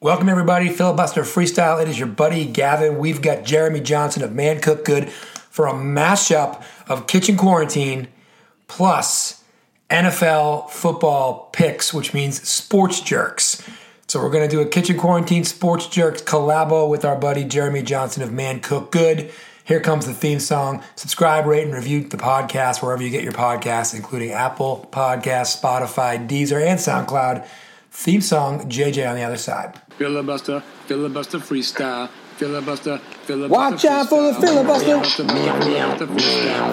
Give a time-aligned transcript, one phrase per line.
[0.00, 0.68] Welcome, everybody.
[0.68, 1.82] Filibuster Freestyle.
[1.82, 2.98] It is your buddy Gavin.
[2.98, 8.06] We've got Jeremy Johnson of Man Cook Good for a mashup of Kitchen Quarantine
[8.68, 9.42] plus
[9.90, 13.60] NFL football picks, which means sports jerks.
[14.06, 17.82] So we're going to do a Kitchen Quarantine Sports Jerks collabo with our buddy Jeremy
[17.82, 19.32] Johnson of Man Cook Good.
[19.64, 20.80] Here comes the theme song.
[20.94, 26.24] Subscribe, rate, and review the podcast wherever you get your podcasts, including Apple Podcasts, Spotify,
[26.24, 27.44] Deezer, and SoundCloud.
[27.90, 29.80] Theme song, JJ on the other side.
[29.98, 32.08] Filibuster, filibuster freestyle.
[32.36, 33.52] Filibuster, filibuster.
[33.52, 35.02] Watch out for the filibuster.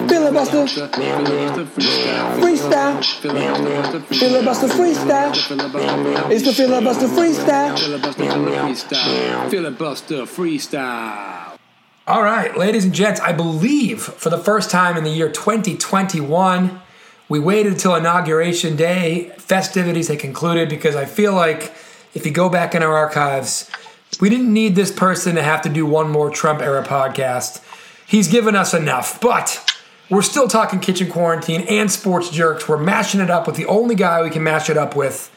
[0.06, 0.66] Filibuster.
[2.38, 3.02] Freestyle.
[4.14, 5.32] Filibuster freestyle.
[6.30, 7.76] It's the filibuster freestyle.
[7.76, 11.58] Filibuster, filibuster freestyle.
[12.06, 16.80] All right, ladies and gents, I believe for the first time in the year 2021,
[17.28, 21.72] we waited until inauguration day, festivities had concluded because I feel like
[22.14, 23.70] if you go back in our archives,
[24.20, 27.62] we didn't need this person to have to do one more Trump era podcast.
[28.06, 32.68] He's given us enough, but we're still talking kitchen quarantine and sports jerks.
[32.68, 35.32] We're mashing it up with the only guy we can mash it up with,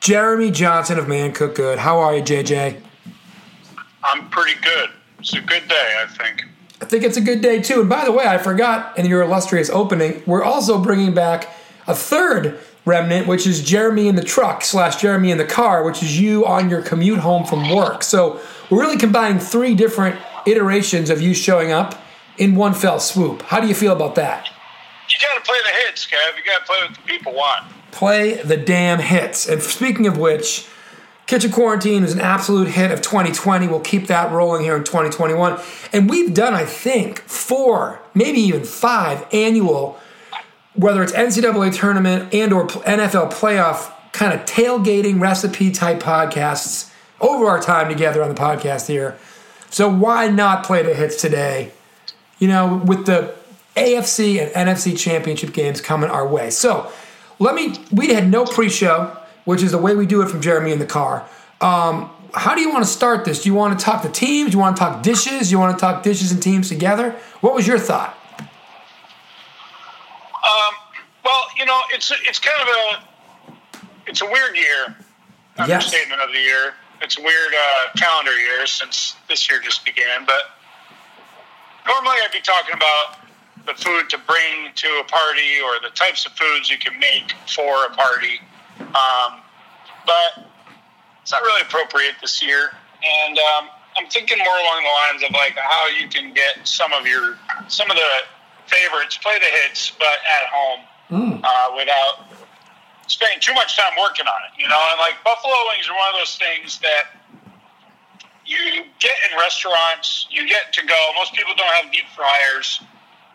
[0.00, 1.78] Jeremy Johnson of Man Cook Good.
[1.78, 2.80] How are you, JJ?
[4.02, 4.90] I'm pretty good.
[5.18, 6.44] It's a good day, I think.
[6.80, 7.80] I think it's a good day too.
[7.80, 11.48] And by the way, I forgot in your illustrious opening, we're also bringing back
[11.86, 16.02] a third remnant, which is Jeremy in the truck slash Jeremy in the car, which
[16.02, 18.02] is you on your commute home from work.
[18.02, 22.00] So we're really combining three different iterations of you showing up
[22.36, 23.42] in one fell swoop.
[23.42, 24.50] How do you feel about that?
[25.08, 26.36] You got to play the hits, Kev.
[26.36, 27.64] You got to play what the people want.
[27.90, 29.48] Play the damn hits.
[29.48, 30.66] And speaking of which,
[31.26, 33.68] Kitchen Quarantine was an absolute hit of 2020.
[33.68, 35.58] We'll keep that rolling here in 2021.
[35.92, 39.98] And we've done, I think, four, maybe even five annual,
[40.74, 47.46] whether it's NCAA tournament and or NFL playoff kind of tailgating recipe type podcasts over
[47.46, 49.16] our time together on the podcast here.
[49.70, 51.72] So why not play the hits today?
[52.38, 53.34] You know, with the
[53.76, 56.50] AFC and NFC championship games coming our way.
[56.50, 56.92] So
[57.38, 60.40] let me, we had no pre show which is the way we do it from
[60.40, 61.28] Jeremy in the car.
[61.60, 63.42] Um, how do you want to start this?
[63.42, 64.50] Do you want to talk the teams?
[64.50, 65.48] Do you want to talk dishes?
[65.48, 67.12] Do you want to talk dishes and teams together?
[67.40, 68.18] What was your thought?
[70.44, 70.74] Um,
[71.24, 73.50] well, you know, it's it's kind of a
[74.06, 74.94] it's a weird year.
[75.56, 75.70] Yes.
[75.70, 76.74] Understatement of the year.
[77.00, 80.24] It's a weird uh, calendar year since this year just began.
[80.26, 80.50] But
[81.86, 83.18] normally, I'd be talking about
[83.66, 87.32] the food to bring to a party or the types of foods you can make
[87.46, 88.40] for a party.
[88.80, 89.40] Um,
[90.06, 90.50] but
[91.22, 92.70] it's not really appropriate this year.
[93.02, 96.92] And um, I'm thinking more along the lines of like how you can get some
[96.92, 97.38] of your
[97.68, 98.10] some of the
[98.66, 100.80] favorites, play the hits, but at home
[101.44, 102.32] uh, without
[103.06, 104.60] spending too much time working on it.
[104.60, 107.14] You know, and like buffalo wings are one of those things that
[108.46, 110.96] you get in restaurants, you get to go.
[111.16, 112.80] Most people don't have deep fryers.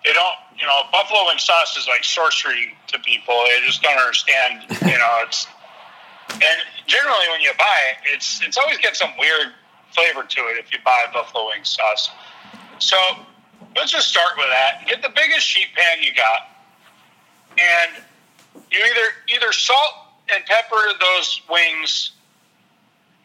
[0.06, 3.36] They don't, you know, buffalo wing sauce is like sorcery to people.
[3.48, 5.48] They just don't understand, you know, it's
[6.32, 9.54] and generally when you buy it, it's it's always got some weird
[9.92, 12.12] flavor to it if you buy buffalo wing sauce.
[12.78, 12.98] So
[13.76, 14.88] let's just start with that.
[14.88, 16.50] Get the biggest sheet pan you got,
[17.58, 18.04] and
[18.72, 19.94] you either either salt
[20.34, 22.12] and pepper those wings.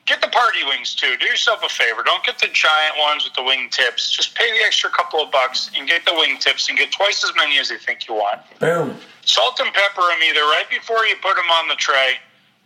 [0.07, 1.17] Get the party wings too.
[1.19, 2.03] Do yourself a favor.
[2.03, 4.11] Don't get the giant ones with the wing tips.
[4.11, 7.25] Just pay the extra couple of bucks and get the wing tips and get twice
[7.25, 8.43] as many as you think you want.
[8.59, 8.97] Boom.
[9.25, 12.17] Salt and pepper them either right before you put them on the tray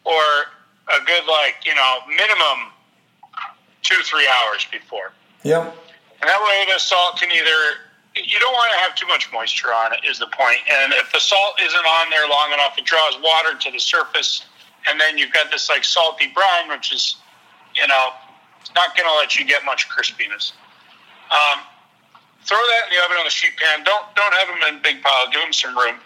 [0.02, 0.20] or
[0.88, 2.72] a good, like, you know, minimum
[3.82, 5.12] two, three hours before.
[5.44, 5.76] Yep.
[6.22, 9.92] That way the salt can either, you don't want to have too much moisture on
[9.92, 10.58] it, is the point.
[10.68, 14.44] And if the salt isn't on there long enough, it draws water to the surface.
[14.88, 17.16] And then you've got this, like, salty brine, which is,
[17.74, 18.10] you know,
[18.60, 20.52] it's not going to let you get much crispiness.
[21.30, 21.60] Um,
[22.44, 23.84] throw that in the oven on the sheet pan.
[23.84, 25.28] Don't don't have them in big pile.
[25.30, 25.96] Give them some room.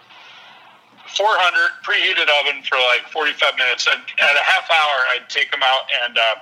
[1.15, 3.87] 400 preheated oven for like 45 minutes.
[3.87, 6.35] At, at a half hour, I'd take them out and uh,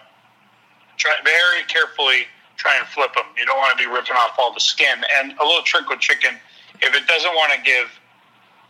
[0.97, 2.25] try very carefully
[2.61, 3.23] try and flip them.
[3.37, 5.01] You don't want to be ripping off all the skin.
[5.17, 6.35] And a little trick with chicken:
[6.81, 7.87] if it doesn't want to give,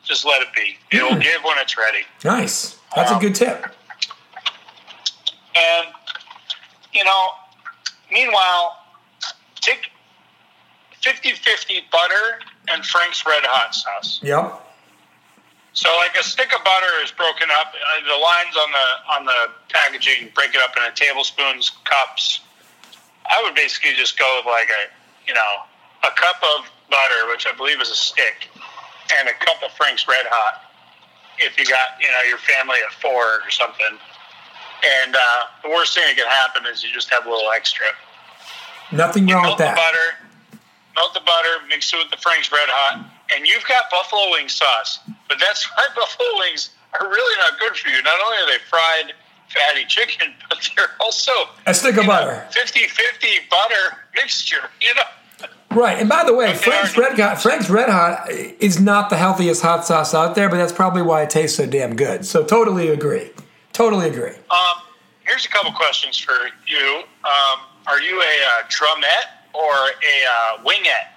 [0.04, 0.78] just let it be.
[0.96, 2.06] It will give when it's ready.
[2.24, 2.78] Nice.
[2.96, 3.66] That's a Um, good tip.
[5.56, 5.88] And
[6.94, 7.28] you know,
[8.12, 8.78] meanwhile,
[9.56, 9.90] take
[11.04, 12.40] 50-50 butter
[12.70, 14.20] and Frank's Red Hot sauce.
[14.24, 14.68] Yep.
[15.74, 17.68] So, like a stick of butter is broken up.
[17.74, 22.42] Uh, the lines on the on the packaging break it up into tablespoons, cups.
[23.30, 24.90] I would basically just go with like a,
[25.28, 25.54] you know,
[26.04, 28.50] a cup of butter, which I believe is a stick,
[29.18, 30.62] and a cup of Frank's Red Hot.
[31.40, 33.98] If you got, you know, your family of four or something,
[34.84, 37.86] And uh, the worst thing that can happen is you just have a little extra.
[38.92, 40.08] Nothing You wrong melt with the butter,
[40.96, 44.50] melt the butter, mix it with the Frank's Red Hot, and you've got buffalo wing
[44.50, 45.00] sauce.
[45.30, 48.02] But that's why buffalo wings are really not good for you.
[48.04, 49.14] Not only are they fried
[49.54, 51.32] fatty chicken, but they're also
[51.66, 52.46] A stick of butter.
[52.52, 55.48] 50 50 butter mixture, you know?
[55.74, 55.98] Right.
[56.00, 59.86] And by the way, Frank's Red Hot, Frank's Red Hot is not the healthiest hot
[59.86, 62.26] sauce out there, but that's probably why it tastes so damn good.
[62.26, 63.32] So totally agree.
[63.72, 64.36] Totally agree.
[64.52, 64.82] Um,
[65.22, 66.34] here's a couple questions for
[66.68, 67.04] you.
[67.24, 71.08] Um, are you a uh, drumette or a uh, wingette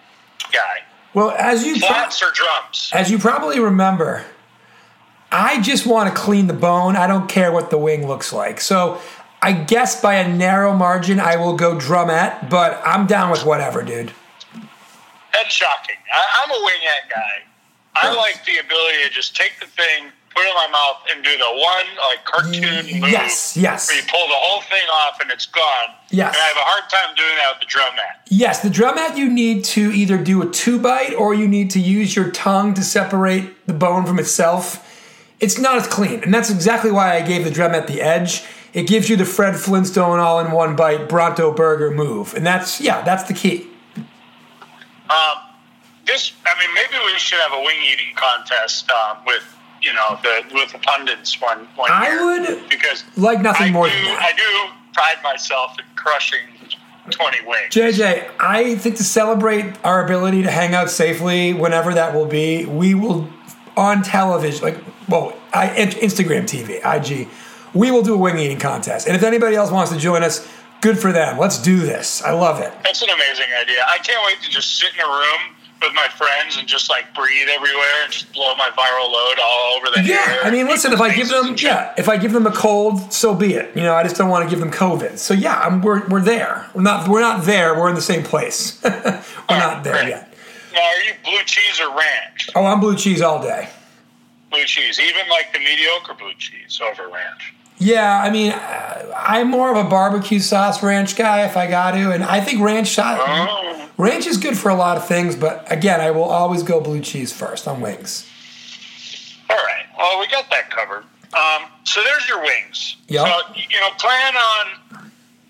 [0.52, 0.82] guy?
[1.14, 2.90] Well, as you pro- Flats or drums?
[2.92, 4.24] as you probably remember,
[5.34, 6.94] I just want to clean the bone.
[6.94, 8.60] I don't care what the wing looks like.
[8.60, 9.00] So
[9.42, 13.82] I guess by a narrow margin, I will go drumette, but I'm down with whatever,
[13.82, 14.12] dude.
[15.32, 15.96] That's shocking.
[16.14, 17.42] I, I'm a wingette guy.
[17.96, 21.24] I like the ability to just take the thing, put it in my mouth, and
[21.24, 23.10] do the one like cartoon move.
[23.10, 23.88] Yes, yes.
[23.88, 25.96] Where you pull the whole thing off and it's gone.
[26.10, 26.32] Yes.
[26.32, 28.20] And I have a hard time doing that with the drumette.
[28.28, 31.80] Yes, the drumette you need to either do a two bite or you need to
[31.80, 34.83] use your tongue to separate the bone from itself.
[35.40, 38.44] It's not as clean, and that's exactly why I gave the drumette the edge.
[38.72, 42.80] It gives you the Fred Flintstone all in one bite Bronto burger move, and that's
[42.80, 43.68] yeah, that's the key.
[43.96, 45.36] Um,
[46.06, 49.44] this, I mean, maybe we should have a wing eating contest um, with
[49.82, 52.24] you know the with the pundits one one I year.
[52.24, 54.22] would because like nothing I more do, than that.
[54.22, 56.40] I do pride myself in crushing
[57.10, 57.72] twenty wings.
[57.74, 62.64] JJ, I think to celebrate our ability to hang out safely whenever that will be,
[62.64, 63.28] we will
[63.76, 67.28] on television, like well, I, Instagram TV, IG,
[67.74, 69.06] we will do a wing eating contest.
[69.06, 70.46] And if anybody else wants to join us,
[70.80, 71.38] good for them.
[71.38, 72.22] Let's do this.
[72.22, 72.72] I love it.
[72.84, 73.82] That's an amazing idea.
[73.88, 77.12] I can't wait to just sit in a room with my friends and just like
[77.14, 80.40] breathe everywhere and just blow my viral load all over the Yeah, air.
[80.44, 83.34] I mean, listen, if I give them, yeah, if I give them a cold, so
[83.34, 83.74] be it.
[83.76, 85.18] You know, I just don't want to give them COVID.
[85.18, 86.66] So yeah, I'm, we're we're there.
[86.74, 87.74] We're not we're not there.
[87.74, 88.80] We're in the same place.
[88.84, 89.20] we're
[89.50, 90.34] not there yet.
[90.72, 92.50] Now, are you blue cheese or ranch?
[92.54, 93.68] Oh, I'm blue cheese all day.
[94.54, 97.52] Blue cheese, even like the mediocre blue cheese over ranch.
[97.78, 98.54] Yeah, I mean,
[99.16, 102.60] I'm more of a barbecue sauce ranch guy if I got to, and I think
[102.60, 105.34] ranch Oh, ranch is good for a lot of things.
[105.34, 108.30] But again, I will always go blue cheese first on wings.
[109.50, 109.86] all right.
[109.98, 111.02] Well, we got that covered.
[111.34, 112.96] Um, so there's your wings.
[113.08, 113.26] Yep.
[113.26, 114.66] So you know, plan on.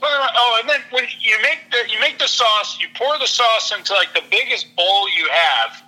[0.00, 3.18] plan on- Oh, and then when you make the you make the sauce, you pour
[3.18, 5.82] the sauce into like the biggest bowl you have,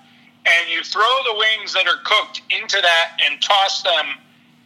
[0.46, 4.06] and you throw the wings that are cooked into that and toss them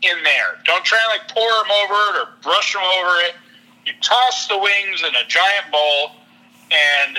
[0.03, 0.61] in there.
[0.65, 3.35] Don't try and like pour them over it or brush them over it.
[3.87, 6.13] You toss the wings in a giant bowl
[6.71, 7.17] and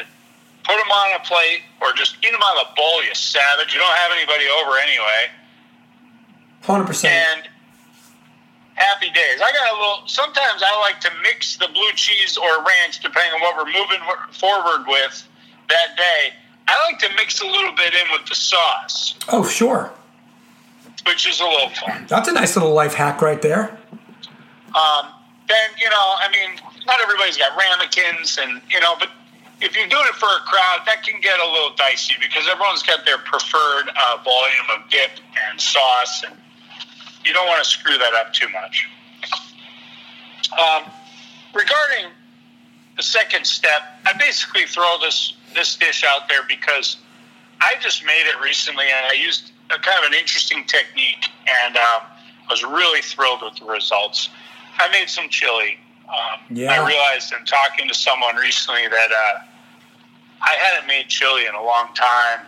[0.63, 3.73] put them on a plate or just eat them out of the bowl, you savage.
[3.73, 5.33] You don't have anybody over anyway
[6.61, 7.13] Hundred percent.
[7.13, 7.49] and
[8.75, 9.41] happy days.
[9.41, 10.07] I got a little.
[10.07, 13.99] Sometimes I like to mix the blue cheese or ranch, depending on what we're moving
[14.31, 15.27] forward with
[15.69, 16.33] that day.
[16.71, 19.91] I like to mix a little bit in with the sauce, Oh, sure.
[21.05, 22.05] which is a little fun.
[22.07, 23.77] That's a nice little life hack right there.
[24.73, 25.07] Um,
[25.47, 29.09] then you know, I mean, not everybody's got ramekins, and you know, but
[29.59, 32.83] if you're doing it for a crowd, that can get a little dicey because everyone's
[32.83, 35.11] got their preferred uh, volume of dip
[35.49, 36.37] and sauce, and
[37.25, 38.87] you don't want to screw that up too much.
[40.57, 40.83] Um,
[41.53, 42.11] regarding
[42.97, 46.97] the second step, I basically throw this this dish out there because
[47.61, 51.29] I just made it recently, and I used a kind of an interesting technique,
[51.65, 52.01] and um,
[52.47, 54.29] I was really thrilled with the results.
[54.77, 55.77] I made some chili.
[56.09, 56.73] Um, Yeah.
[56.73, 59.41] I realized in talking to someone recently that uh,
[60.41, 62.39] I hadn't made chili in a long time.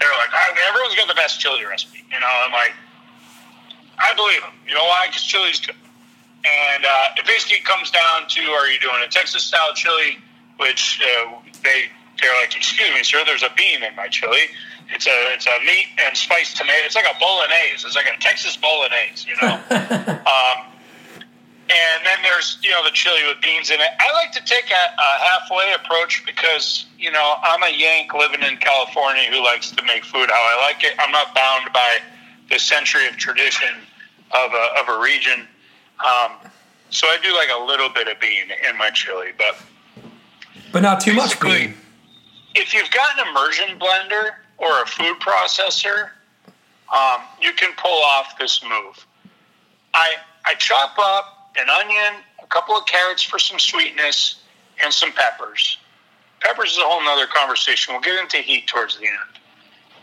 [0.00, 2.32] They were like, "Oh, "Everyone's got the best chili recipe," you know.
[2.44, 2.74] I'm like,
[3.98, 4.52] I believe them.
[4.68, 5.06] You know why?
[5.06, 5.76] Because chili's good.
[6.44, 10.18] And uh, it basically comes down to: Are you doing a Texas style chili,
[10.58, 11.32] which uh,
[11.62, 11.88] they
[12.20, 14.48] they're like, "Excuse me, sir, there's a bean in my chili."
[14.90, 16.84] It's a it's a meat and spiced tomato.
[16.84, 17.86] It's like a bolognese.
[17.86, 19.54] It's like a Texas bolognese, you know.
[19.70, 20.72] um,
[21.68, 23.88] and then there's you know the chili with beans in it.
[23.98, 28.42] I like to take a, a halfway approach because you know I'm a Yank living
[28.42, 30.94] in California who likes to make food how I like it.
[30.98, 31.98] I'm not bound by
[32.50, 33.74] the century of tradition
[34.30, 35.46] of a, of a region.
[36.04, 36.32] Um,
[36.90, 39.60] so I do like a little bit of bean in my chili, but
[40.72, 41.40] But not too much.
[41.40, 41.74] Bean.
[42.56, 46.10] If you've got an immersion blender or a food processor,
[46.94, 49.06] um, you can pull off this move.
[49.94, 54.40] I I chop up an onion, a couple of carrots for some sweetness,
[54.82, 55.78] and some peppers.
[56.40, 57.94] Peppers is a whole nother conversation.
[57.94, 59.40] We'll get into heat towards the end.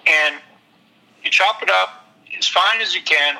[0.07, 0.35] And
[1.23, 2.05] you chop it up
[2.37, 3.37] as fine as you can.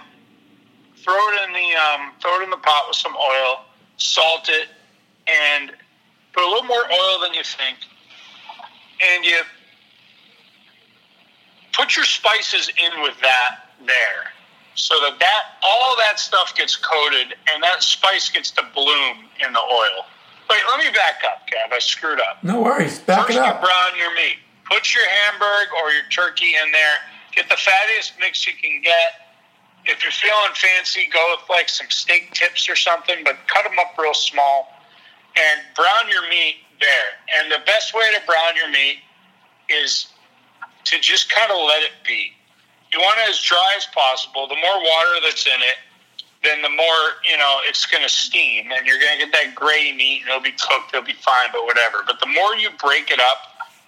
[0.98, 3.66] Throw it in the um, throw it in the pot with some oil.
[3.98, 4.70] salt it,
[5.28, 5.72] and
[6.34, 7.78] put a little more oil than you think,
[9.16, 9.42] and you
[11.74, 14.32] put your spices in with that there,
[14.76, 19.54] so that that all that stuff gets coated and that spice gets to bloom in
[19.54, 20.06] the oil.
[20.50, 21.72] Wait, let me back up, Gav.
[21.72, 22.44] I screwed up.
[22.44, 23.00] No worries.
[23.00, 23.62] Back First, it you up.
[23.62, 24.38] brown your meat.
[24.70, 26.98] Put your hamburg or your turkey in there.
[27.36, 29.24] Get the fattiest mix you can get.
[29.86, 33.78] If you're feeling fancy, go with like some steak tips or something, but cut them
[33.80, 34.70] up real small
[35.36, 37.10] and brown your meat there.
[37.40, 39.00] And the best way to brown your meat
[39.70, 40.08] is
[40.86, 42.34] to just kind of let it be.
[42.92, 44.48] You want it as dry as possible.
[44.48, 45.80] The more water that's in it,
[46.44, 49.56] then the more you know it's going to steam, and you're going to get that
[49.56, 52.04] gray meat, and it'll be cooked, it'll be fine, but whatever.
[52.06, 53.38] But the more you break it up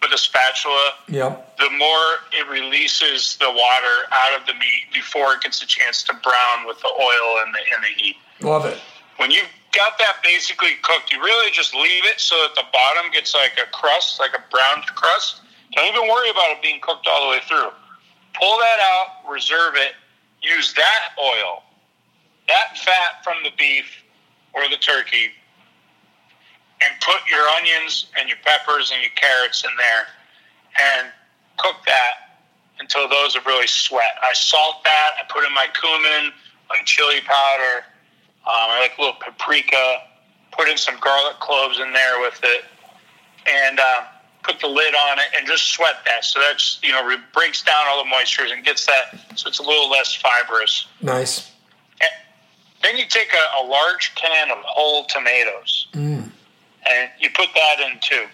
[0.01, 1.57] with a spatula, Yep.
[1.57, 6.01] the more it releases the water out of the meat before it gets a chance
[6.03, 8.15] to brown with the oil and the and the heat.
[8.41, 8.79] Love it.
[9.17, 13.11] When you've got that basically cooked, you really just leave it so that the bottom
[13.11, 15.41] gets like a crust, like a browned crust.
[15.73, 17.69] Don't even worry about it being cooked all the way through.
[18.39, 19.93] Pull that out, reserve it,
[20.41, 21.63] use that oil,
[22.47, 24.03] that fat from the beef
[24.53, 25.31] or the turkey,
[26.81, 30.07] and put your onions and your peppers and your carrots in there
[30.79, 31.07] and
[31.57, 32.39] cook that
[32.79, 34.15] until those have really sweat.
[34.21, 36.33] I salt that, I put in my cumin,
[36.69, 37.85] my chili powder,
[38.47, 40.01] um, I like a little paprika,
[40.51, 42.63] put in some garlic cloves in there with it,
[43.47, 44.03] and uh,
[44.43, 46.23] put the lid on it and just sweat that.
[46.23, 49.59] So that's, you know, re- breaks down all the moistures and gets that so it's
[49.59, 50.87] a little less fibrous.
[51.01, 51.51] Nice.
[52.01, 52.09] And
[52.83, 56.29] then you take a, a large can of whole tomatoes Mm.
[56.89, 58.25] and you put that in too.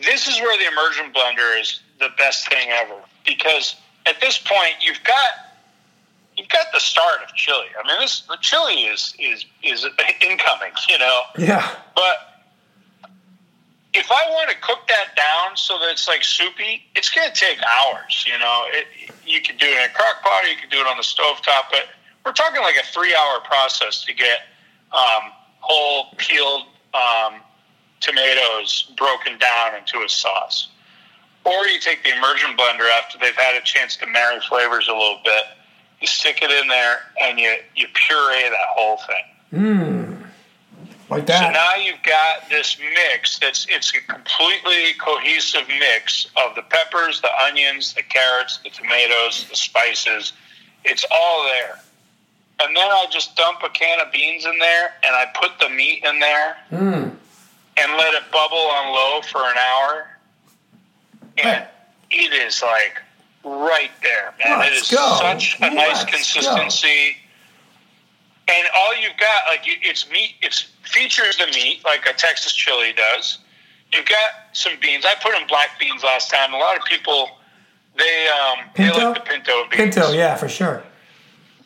[0.00, 3.76] This is where the immersion blender is the best thing ever because
[4.06, 5.51] at this point you've got
[6.36, 7.66] you've got the start of chili.
[7.82, 9.86] I mean, this the chili is is is
[10.20, 11.20] incoming, you know.
[11.38, 11.74] Yeah.
[11.94, 12.32] But
[13.94, 17.34] if I want to cook that down so that it's like soupy, it's going to
[17.34, 18.24] take hours.
[18.26, 18.86] You know, it,
[19.26, 21.02] you can do it in a crock pot, or you can do it on the
[21.02, 21.88] stovetop, but
[22.24, 24.40] we're talking like a three-hour process to get
[24.92, 27.40] um, whole peeled um,
[28.00, 30.68] tomatoes broken down into a sauce.
[31.44, 34.92] Or you take the immersion blender after they've had a chance to marry flavors a
[34.92, 35.42] little bit.
[36.02, 39.24] You stick it in there and you you puree that whole thing.
[39.54, 40.26] Mm.
[41.08, 41.38] Like that.
[41.46, 47.20] So now you've got this mix that's it's a completely cohesive mix of the peppers,
[47.20, 50.32] the onions, the carrots, the tomatoes, the spices.
[50.84, 51.78] It's all there.
[52.60, 55.68] And then I just dump a can of beans in there and I put the
[55.68, 57.14] meat in there Mm.
[57.76, 60.08] and let it bubble on low for an hour.
[61.38, 61.64] And
[62.10, 63.00] it is like
[63.44, 64.60] right there, man.
[64.60, 65.16] it Let's is go.
[65.20, 66.10] such a nice Let's go.
[66.12, 67.16] consistency.
[68.48, 70.34] And all you've got, like, it's meat.
[70.42, 73.38] It's features the meat like a Texas chili does.
[73.92, 75.04] You've got some beans.
[75.06, 76.52] I put in black beans last time.
[76.52, 77.30] A lot of people,
[77.96, 79.94] they um, they like the pinto beans.
[79.94, 80.82] Pinto, yeah, for sure.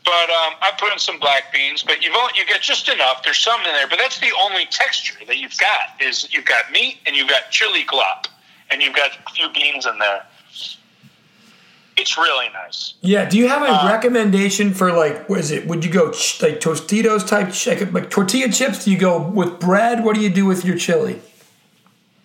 [0.05, 3.25] But um, I put in some black beans, but you've only, you get just enough.
[3.25, 6.01] There's some in there, but that's the only texture that you've got.
[6.01, 8.27] Is you've got meat and you've got chili glop,
[8.71, 10.25] and you've got a few beans in there.
[11.97, 12.95] It's really nice.
[13.01, 13.25] Yeah.
[13.29, 15.67] Do you have a Uh, recommendation for like, what is it?
[15.67, 18.85] Would you go ch- like Tostitos type, ch- like, like tortilla chips?
[18.85, 20.05] Do you go with bread?
[20.05, 21.23] What do you do with your chili?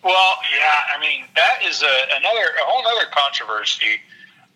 [0.03, 4.01] Well, yeah, I mean that is a, another a whole other controversy.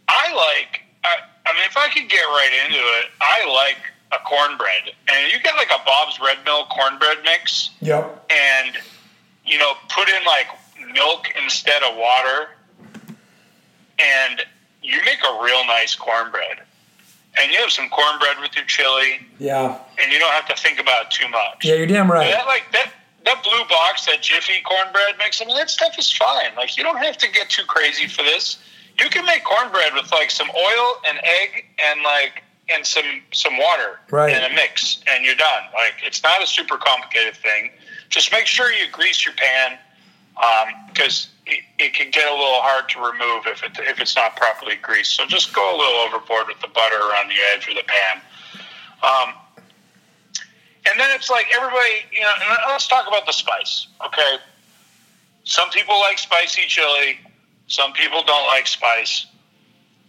[0.07, 0.81] I like.
[1.03, 3.77] I, I mean, if I could get right into it, I like
[4.11, 7.69] a cornbread, and you get like a Bob's Red Mill cornbread mix.
[7.81, 8.31] Yep.
[8.31, 8.75] and
[9.45, 10.47] you know put in like
[10.93, 12.49] milk instead of water
[13.99, 14.41] and
[14.85, 16.57] you make a real nice cornbread
[17.39, 19.77] and you have some cornbread with your chili Yeah.
[20.01, 22.31] and you don't have to think about it too much Yeah, you're damn right.
[22.31, 22.91] that like that
[23.25, 26.83] that blue box that jiffy cornbread mix i mean that stuff is fine like you
[26.83, 28.59] don't have to get too crazy for this
[28.99, 33.57] you can make cornbread with like some oil and egg and like and some some
[33.57, 34.31] water Right.
[34.35, 37.71] in a mix and you're done like it's not a super complicated thing
[38.09, 39.77] just make sure you grease your pan
[40.91, 44.35] because it, it can get a little hard to remove if it if it's not
[44.35, 47.75] properly greased so just go a little overboard with the butter around the edge of
[47.75, 48.21] the pan
[49.03, 49.33] um,
[50.89, 54.37] and then it's like everybody, you know, and let's talk about the spice, okay?
[55.43, 57.19] Some people like spicy chili,
[57.67, 59.25] some people don't like spice.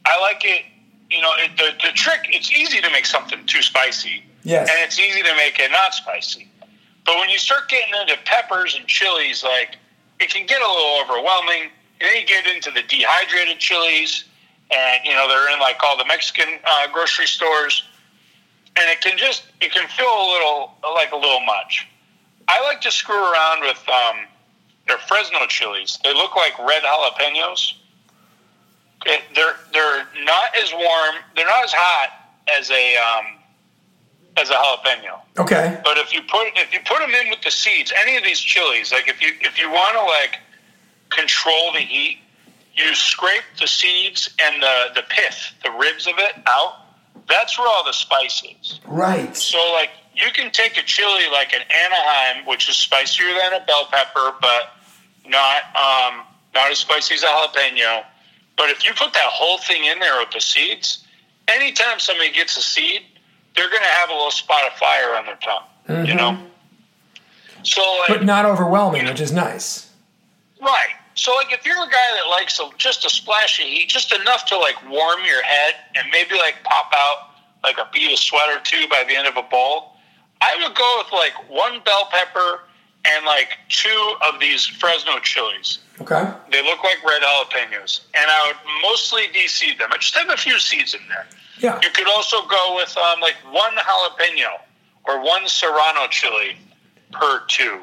[0.04, 0.64] I like it,
[1.11, 4.68] you know, it, the, the trick, it's easy to make something too spicy, Yes.
[4.68, 6.49] and it's easy to make it not spicy.
[7.04, 9.76] But when you start getting into peppers and chilies, like,
[10.20, 11.70] it can get a little overwhelming.
[12.00, 14.25] And then you get into the dehydrated chilies,
[14.70, 17.85] and, you know, they're in like all the Mexican uh, grocery stores
[18.76, 21.87] and it can just it can feel a little like a little much.
[22.49, 24.26] I like to screw around with um,
[24.87, 25.99] their Fresno chilies.
[26.04, 27.73] They look like red jalapenos.
[29.06, 31.16] It, they're they're not as warm.
[31.35, 32.08] They're not as hot
[32.58, 33.36] as a um,
[34.37, 35.21] as a jalapeno.
[35.38, 35.81] Okay.
[35.85, 38.40] But if you put if you put them in with the seeds, any of these
[38.40, 40.38] chilies, like if you if you want to like
[41.11, 42.19] control the heat,
[42.75, 46.75] you scrape the seeds and the the pith, the ribs of it out.
[47.28, 48.81] That's where all the spice is.
[48.87, 49.35] Right.
[49.37, 53.64] So like you can take a chili like an Anaheim, which is spicier than a
[53.64, 54.73] bell pepper, but
[55.26, 56.23] not um,
[56.55, 58.05] not as spicy as a jalapeno.
[58.57, 61.05] But if you put that whole thing in there with the seeds,
[61.49, 63.02] anytime somebody gets a seed,
[63.56, 65.64] they're going to have a little spot of fire on their tongue.
[65.88, 66.16] You mm-hmm.
[66.16, 66.38] know.
[67.62, 69.90] So But not overwhelming, which is nice.
[70.60, 70.94] Right.
[71.14, 74.12] So, like, if you're a guy that likes a, just a splash of heat, just
[74.12, 77.30] enough to like warm your head and maybe like pop out
[77.64, 79.94] like a bead of sweat or two by the end of a bowl,
[80.40, 82.60] I would go with like one bell pepper
[83.06, 85.78] and like two of these Fresno chilies.
[86.00, 86.30] Okay.
[86.52, 89.88] They look like red jalapenos, and I would mostly de-seed them.
[89.92, 91.26] I just have a few seeds in there.
[91.58, 91.78] Yeah.
[91.82, 94.60] You could also go with um, like one jalapeno
[95.04, 96.56] or one serrano chili
[97.12, 97.80] per two,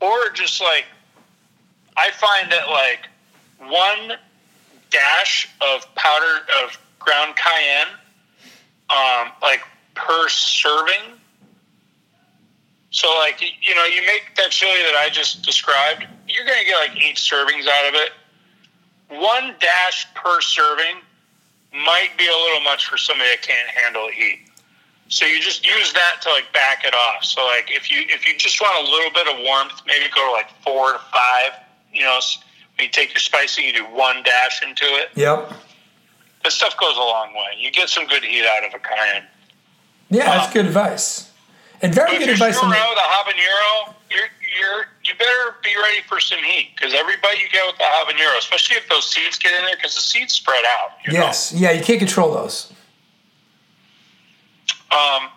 [0.00, 0.84] or just like
[1.96, 3.08] I find that like
[3.68, 4.16] one
[4.90, 7.88] dash of powder of ground cayenne,
[8.90, 9.62] um, like
[9.94, 11.18] per serving.
[12.90, 16.78] So like you know, you make that chili that I just described, you're gonna get
[16.78, 18.12] like eight servings out of it.
[19.08, 20.96] One dash per serving
[21.84, 24.40] might be a little much for somebody that can't handle the heat.
[25.08, 27.24] So you just use that to like back it off.
[27.24, 30.26] So like if you if you just want a little bit of warmth, maybe go
[30.26, 31.52] to like four to five.
[31.92, 32.20] You know,
[32.76, 35.08] when you take your spicy, you do one dash into it.
[35.14, 35.52] Yep.
[36.44, 37.56] This stuff goes a long way.
[37.58, 39.24] You get some good heat out of a cayenne.
[40.10, 41.30] Yeah, that's um, good advice.
[41.80, 42.56] And very if good you're advice.
[42.56, 46.70] screwing on the- with a habanero, you're you're you better be ready for some heat
[46.76, 49.76] because every bite you get with the habanero, especially if those seeds get in there,
[49.76, 50.90] because the seeds spread out.
[51.06, 51.20] you know?
[51.20, 51.52] Yes.
[51.52, 52.72] Yeah, you can't control those.
[54.90, 55.28] Um,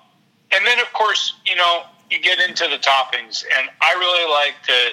[0.51, 4.55] and then, of course, you know, you get into the toppings, and I really like
[4.67, 4.89] the,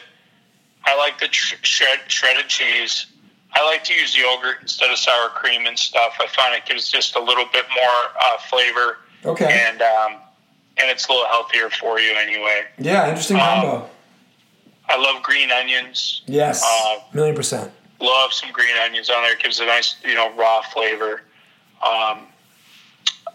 [0.85, 3.07] I like the shred, shredded cheese.
[3.55, 6.17] I like to use yogurt instead of sour cream and stuff.
[6.21, 9.65] I find it gives just a little bit more uh, flavor, Okay.
[9.69, 10.13] and um,
[10.77, 12.63] and it's a little healthier for you anyway.
[12.79, 13.91] Yeah, interesting Um, combo.
[14.89, 16.23] I love green onions.
[16.27, 16.65] Yes.
[16.65, 17.71] uh, million percent.
[18.01, 19.33] Love some green onions on there.
[19.33, 21.23] It gives a nice, you know, raw flavor.
[21.83, 22.27] Um,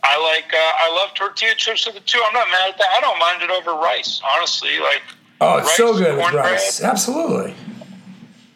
[0.05, 0.51] I like.
[0.53, 2.21] Uh, I love tortilla chips with it too.
[2.25, 2.87] I'm not mad at that.
[2.97, 4.79] I don't mind it over rice, honestly.
[4.79, 5.01] Like,
[5.41, 6.81] Oh, it's so good with rice.
[6.81, 7.53] Absolutely.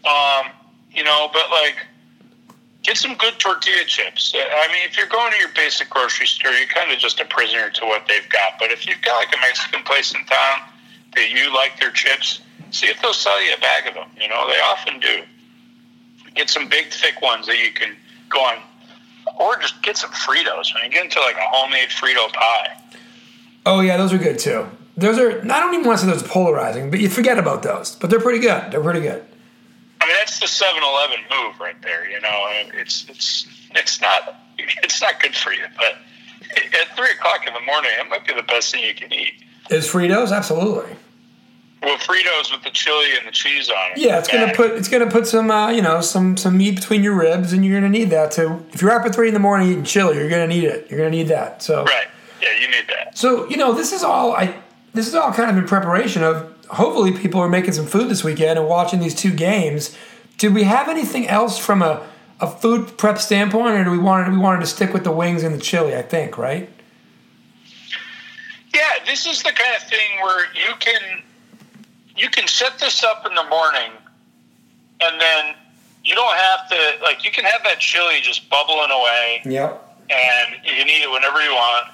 [0.05, 0.51] um,
[0.93, 1.75] you know, but like,
[2.83, 4.33] get some good tortilla chips.
[4.35, 7.25] I mean, if you're going to your basic grocery store, you're kind of just a
[7.25, 8.53] prisoner to what they've got.
[8.59, 10.61] But if you've got like a Mexican place in town
[11.15, 12.39] that you like their chips,
[12.71, 14.09] see if they'll sell you a bag of them.
[14.19, 15.23] You know, they often do.
[16.35, 17.95] Get some big, thick ones that you can
[18.29, 18.59] go on,
[19.39, 20.73] or just get some Fritos.
[20.73, 22.77] When you get into like a homemade Frito pie,
[23.67, 24.65] Oh yeah, those are good too.
[24.95, 25.41] Those are.
[25.41, 27.95] I don't even want to say those are polarizing, but you forget about those.
[27.95, 28.71] But they're pretty good.
[28.71, 29.25] They're pretty good.
[29.99, 32.09] I mean, that's the 7-Eleven move right there.
[32.09, 35.97] You know, it's it's it's not it's not good for you, but
[36.79, 39.33] at three o'clock in the morning, it might be the best thing you can eat.
[39.69, 40.31] Is Fritos?
[40.31, 40.95] Absolutely.
[41.83, 43.99] Well, Fritos with the chili and the cheese on it.
[43.99, 47.03] Yeah, it's gonna put it's gonna put some uh, you know some some meat between
[47.03, 48.63] your ribs, and you're gonna need that to.
[48.73, 50.89] If you're up at three in the morning eating chili, you're gonna need it.
[50.89, 51.61] You're gonna need that.
[51.61, 52.07] So right.
[52.41, 53.17] Yeah, you need that.
[53.17, 54.55] So you know, this is all I.
[54.93, 56.53] This is all kind of in preparation of.
[56.69, 59.95] Hopefully, people are making some food this weekend and watching these two games.
[60.37, 62.05] Did we have anything else from a,
[62.41, 65.43] a food prep standpoint, or do we wanted we wanted to stick with the wings
[65.43, 65.95] and the chili?
[65.95, 66.69] I think right.
[68.73, 71.23] Yeah, this is the kind of thing where you can
[72.17, 73.91] you can set this up in the morning,
[75.01, 75.55] and then
[76.03, 79.41] you don't have to like you can have that chili just bubbling away.
[79.45, 79.83] Yep.
[80.09, 81.87] and you can eat it whenever you want.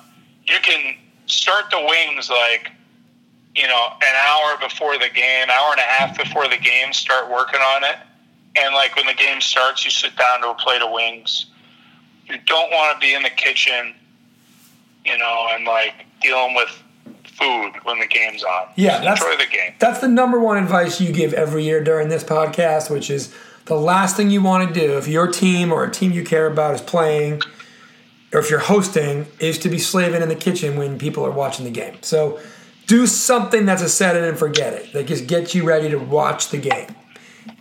[0.45, 2.71] You can start the wings like,
[3.55, 7.29] you know, an hour before the game, hour and a half before the game, start
[7.29, 7.95] working on it.
[8.55, 11.47] And like when the game starts, you sit down to a plate of wings.
[12.27, 13.95] You don't want to be in the kitchen,
[15.05, 16.82] you know, and like dealing with
[17.39, 18.67] food when the game's on.
[18.75, 19.73] Yeah, Just that's- enjoy the game.
[19.79, 23.33] That's the number one advice you give every year during this podcast, which is
[23.65, 26.47] the last thing you want to do if your team or a team you care
[26.47, 27.41] about is playing,
[28.33, 31.65] or if you're hosting, is to be slaving in the kitchen when people are watching
[31.65, 31.95] the game.
[32.01, 32.39] So
[32.87, 35.97] do something that's a set it and forget it that just gets you ready to
[35.97, 36.93] watch the game.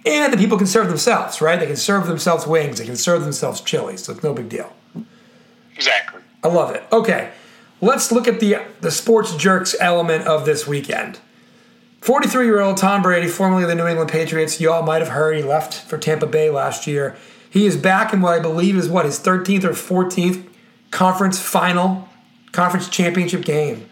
[0.04, 1.58] And the people can serve themselves, right?
[1.60, 4.72] They can serve themselves wings, they can serve themselves chili, so it's no big deal.
[5.76, 6.20] Exactly.
[6.42, 6.82] I love it.
[6.92, 7.30] Okay.
[7.82, 11.20] Let's look at the the sports jerks element of this weekend.
[12.00, 15.10] 43 year old Tom Brady, formerly of the New England Patriots, you all might have
[15.10, 17.16] heard he left for Tampa Bay last year.
[17.50, 20.48] He is back in what I believe is what his 13th or 14th
[20.90, 22.08] conference final,
[22.50, 23.88] conference championship game.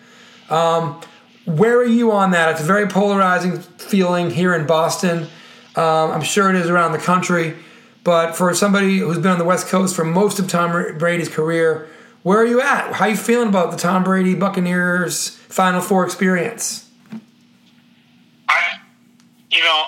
[0.49, 1.01] Um,
[1.45, 2.53] where are you on that?
[2.53, 5.29] It's a very polarizing feeling here in Boston.
[5.77, 7.57] Um, I'm sure it is around the country.
[8.03, 11.89] But for somebody who's been on the West Coast for most of Tom Brady's career,
[12.23, 12.93] where are you at?
[12.93, 16.89] How are you feeling about the Tom Brady Buccaneers Final Four experience?
[18.49, 18.79] I,
[19.51, 19.85] you know,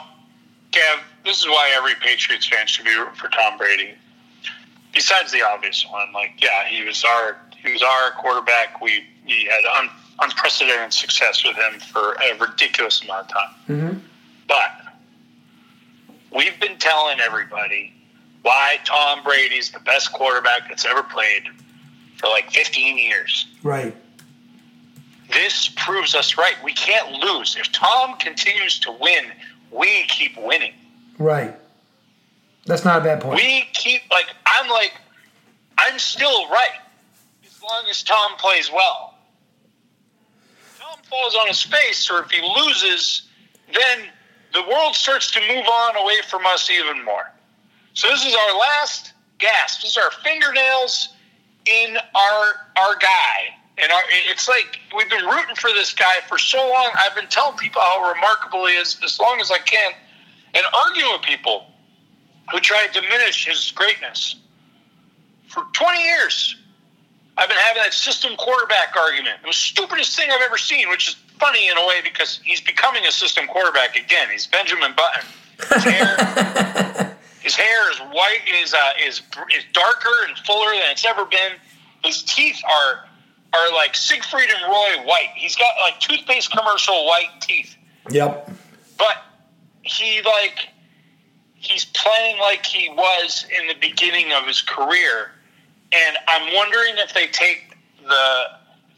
[0.70, 3.94] Kev, this is why every Patriots fan should be rooting for Tom Brady.
[4.92, 8.80] Besides the obvious one, like yeah, he was our he was our quarterback.
[8.80, 9.90] We we had un,
[10.20, 13.50] unprecedented success with him for a ridiculous amount of time.
[13.68, 13.98] Mm-hmm.
[14.48, 14.70] But
[16.34, 17.92] we've been telling everybody
[18.42, 21.44] why Tom Brady's the best quarterback that's ever played
[22.22, 23.46] for like 15 years.
[23.62, 23.94] Right.
[25.30, 26.54] This proves us right.
[26.64, 27.56] We can't lose.
[27.58, 29.24] If Tom continues to win,
[29.70, 30.72] we keep winning.
[31.18, 31.54] Right.
[32.64, 33.36] That's not a bad point.
[33.36, 34.92] We keep like I'm like
[35.78, 36.78] I'm still right
[37.44, 39.14] as long as Tom plays well.
[40.60, 43.22] If Tom falls on his face, or if he loses,
[43.72, 44.06] then
[44.52, 47.32] the world starts to move on away from us even more.
[47.94, 49.82] So this is our last gasp.
[49.82, 51.11] This is our fingernails
[51.66, 52.44] in our
[52.76, 53.56] our guy.
[53.78, 56.90] And our, it's like we've been rooting for this guy for so long.
[56.94, 59.92] I've been telling people how remarkable he is as long as I can,
[60.54, 61.66] and arguing with people
[62.50, 64.36] who try to diminish his greatness.
[65.48, 66.56] For 20 years,
[67.38, 69.36] I've been having that system quarterback argument.
[69.42, 72.40] It was the stupidest thing I've ever seen, which is funny in a way because
[72.44, 74.28] he's becoming a system quarterback again.
[74.30, 75.24] He's Benjamin Button.
[77.42, 79.22] His hair, is white, is uh, is
[79.54, 81.52] is darker and fuller than it's ever been.
[82.04, 83.08] His teeth are
[83.54, 85.30] are like Siegfried and Roy white.
[85.34, 87.76] He's got like toothpaste commercial white teeth.
[88.10, 88.50] Yep.
[88.96, 89.24] But
[89.82, 90.68] he like
[91.54, 95.32] he's playing like he was in the beginning of his career,
[95.92, 97.76] and I'm wondering if they take
[98.06, 98.44] the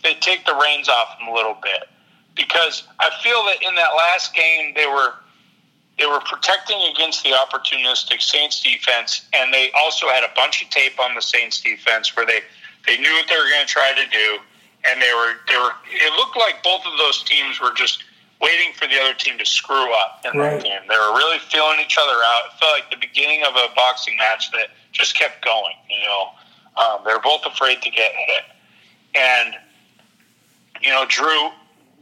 [0.03, 1.89] they take the reins off him a little bit
[2.35, 5.15] because I feel that in that last game they were
[5.99, 10.71] they were protecting against the opportunistic Saints defense, and they also had a bunch of
[10.71, 12.41] tape on the Saints defense where they
[12.87, 14.39] they knew what they were going to try to do,
[14.91, 15.73] and they were they were.
[15.91, 18.03] It looked like both of those teams were just
[18.41, 20.59] waiting for the other team to screw up in Right.
[20.61, 20.81] that game.
[20.89, 22.43] They were really feeling each other out.
[22.53, 25.73] It felt like the beginning of a boxing match that just kept going.
[25.89, 26.29] You know,
[26.77, 28.45] um, they were both afraid to get hit,
[29.15, 29.55] and
[30.83, 31.51] you know, Drew,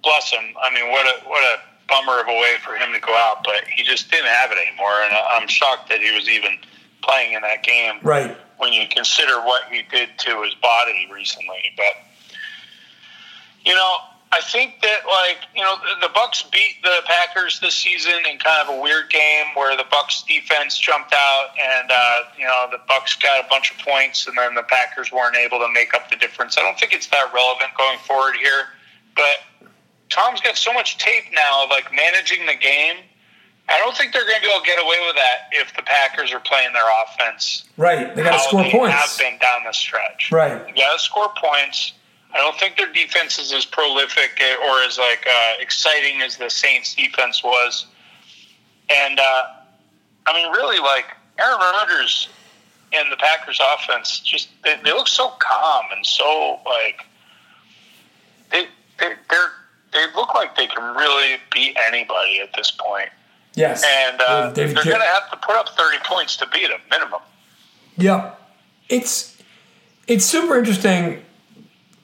[0.02, 0.55] bless him.
[0.62, 3.44] I mean, what a what a bummer of a way for him to go out,
[3.44, 6.58] but he just didn't have it anymore, and I'm shocked that he was even
[7.02, 8.36] playing in that game Right.
[8.58, 11.72] when you consider what he did to his body recently.
[11.76, 11.94] But
[13.64, 13.96] you know,
[14.32, 18.66] I think that like you know the, Bucks beat the Packers this season in kind
[18.66, 22.78] of a weird game where the Bucks defense jumped out and uh, you know the
[22.88, 26.08] Bucks got a bunch of points and then the Packers weren't able to make up
[26.10, 26.56] the difference.
[26.56, 28.68] I don't think it's that relevant going forward here,
[29.14, 29.68] but
[30.12, 32.96] Tom's got so much tape now of like managing the game.
[33.68, 35.83] I don't think they're going to be able to get away with that if the
[35.83, 38.14] Packers are playing their offense Right.
[38.14, 38.94] They got to score they points.
[38.94, 40.31] have been down the stretch.
[40.31, 40.59] Right.
[40.77, 41.92] Got to score points.
[42.35, 46.51] I don't think their defense is as prolific or as like uh, exciting as the
[46.51, 47.87] Saints defense was.
[48.90, 49.42] And uh,
[50.27, 51.07] I mean, really, like
[51.38, 52.29] Aaron Rodgers
[52.92, 57.07] and the Packers offense just they, they look so calm and so like
[58.51, 58.66] they
[58.98, 59.53] they they're
[59.92, 63.11] they look like they can really beat anybody at this point.
[63.55, 63.85] Yes.
[63.87, 67.20] And uh, they're going to have to put up thirty points to beat them minimum.
[67.98, 68.40] Yep.
[68.88, 69.37] It's
[70.07, 71.22] it's super interesting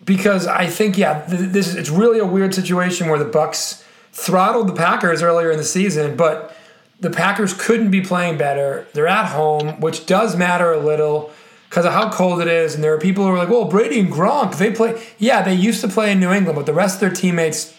[0.04, 4.68] because I think yeah, th- this it's really a weird situation where the Bucks throttled
[4.68, 6.54] the Packers earlier in the season, but
[7.00, 8.86] the Packers couldn't be playing better.
[8.92, 11.30] They're at home, which does matter a little
[11.68, 14.00] because of how cold it is, and there are people who are like, "Well, Brady
[14.00, 16.96] and Gronk, they play." Yeah, they used to play in New England, but the rest
[16.96, 17.74] of their teammates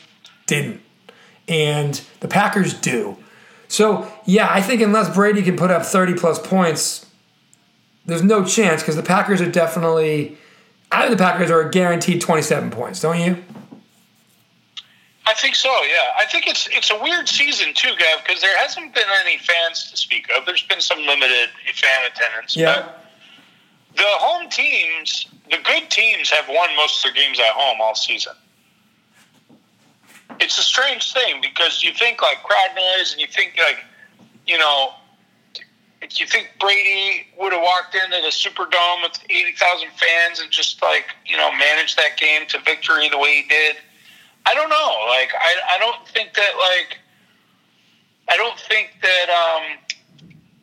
[0.49, 0.81] didn't,
[1.47, 3.17] and the Packers do.
[3.69, 7.05] So yeah, I think unless Brady can put up thirty plus points,
[8.05, 10.37] there's no chance because the Packers are definitely.
[10.91, 13.37] I think the Packers are guaranteed 27 points, don't you?
[15.27, 15.69] I think so.
[15.83, 19.37] Yeah, I think it's it's a weird season too, Gav, because there hasn't been any
[19.37, 20.47] fans to speak of.
[20.47, 22.55] There's been some limited fan attendance.
[22.55, 23.05] But
[23.95, 27.93] the home teams, the good teams, have won most of their games at home all
[27.93, 28.33] season.
[30.39, 33.83] It's a strange thing because you think like crowd noise, and you think like,
[34.45, 34.93] you know,
[36.17, 40.81] you think Brady would have walked into the Superdome with eighty thousand fans and just
[40.81, 43.77] like you know managed that game to victory the way he did?
[44.45, 45.05] I don't know.
[45.07, 46.97] Like I, I don't think that like
[48.29, 49.77] I don't think that um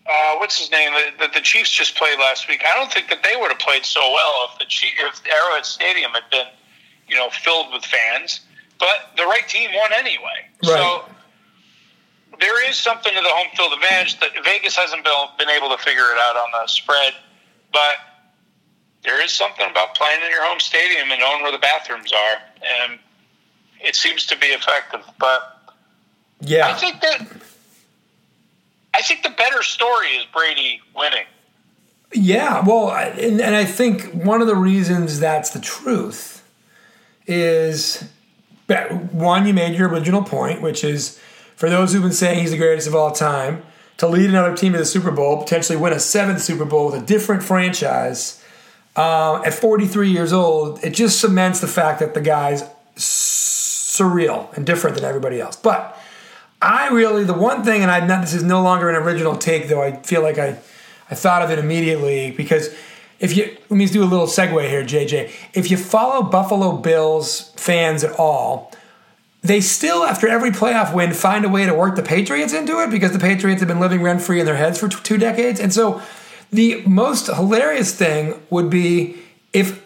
[0.08, 2.62] uh, what's his name that the, the Chiefs just played last week.
[2.64, 5.66] I don't think that they would have played so well if the Chief, if Arrowhead
[5.66, 6.46] Stadium had been
[7.08, 8.40] you know filled with fans.
[8.78, 10.48] But the right team won anyway.
[10.62, 11.04] So
[12.40, 16.02] there is something to the home field advantage that Vegas hasn't been, able to figure
[16.02, 17.14] it out on the spread,
[17.72, 17.94] but
[19.02, 22.42] there is something about playing in your home stadium and knowing where the bathrooms are,
[22.84, 22.98] and
[23.80, 25.00] it seems to be effective.
[25.18, 25.74] But
[26.40, 27.26] yeah, I think that
[28.94, 31.26] I think the better story is Brady winning.
[32.12, 36.44] Yeah, well, and, and I think one of the reasons that's the truth
[37.26, 38.04] is
[38.68, 41.20] one, you made your original point, which is
[41.54, 43.62] for those who've been saying he's the greatest of all time,
[43.98, 47.02] to lead another team to the Super Bowl, potentially win a seventh Super Bowl with
[47.02, 48.42] a different franchise
[48.96, 52.62] uh, at 43 years old, it just cements the fact that the guy's
[52.96, 55.56] surreal and different than everybody else.
[55.56, 55.98] But
[56.62, 59.82] I really, the one thing, and not, this is no longer an original take, though
[59.82, 60.58] I feel like I,
[61.10, 62.74] I thought of it immediately because
[63.18, 65.30] if you, let me do a little segue here, JJ.
[65.54, 68.72] If you follow Buffalo Bills fans at all,
[69.42, 72.90] they still, after every playoff win, find a way to work the Patriots into it
[72.90, 75.60] because the Patriots have been living rent free in their heads for t- two decades.
[75.60, 76.02] And so
[76.50, 79.16] the most hilarious thing would be
[79.52, 79.82] if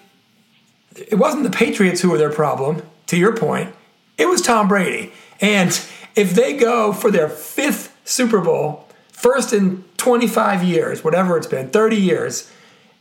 [0.96, 3.74] it wasn't the Patriots who were their problem, to your point,
[4.18, 5.12] it was Tom Brady.
[5.40, 5.68] And
[6.16, 11.68] if they go for their fifth Super Bowl, first in 25 years, whatever it's been,
[11.68, 12.50] 30 years,